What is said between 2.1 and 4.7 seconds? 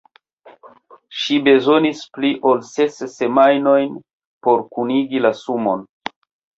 pli ol ses semajnojn por